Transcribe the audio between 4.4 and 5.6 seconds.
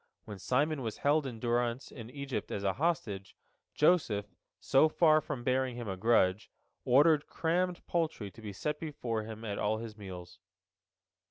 so far from